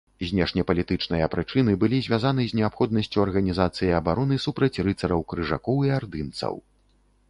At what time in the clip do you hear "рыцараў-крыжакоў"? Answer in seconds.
4.89-5.77